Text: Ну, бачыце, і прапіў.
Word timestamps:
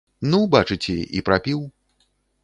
Ну, 0.31 0.37
бачыце, 0.55 0.95
і 1.19 1.21
прапіў. 1.27 1.59